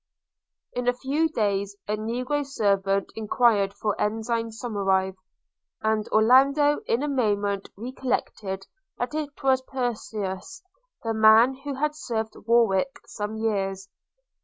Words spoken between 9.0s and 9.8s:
it was